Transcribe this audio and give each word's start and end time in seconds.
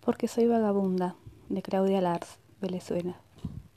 Porque 0.00 0.28
soy 0.28 0.46
vagabunda, 0.46 1.14
de 1.48 1.62
Claudia 1.62 2.00
Lars, 2.00 2.38
Venezuela. 2.60 3.16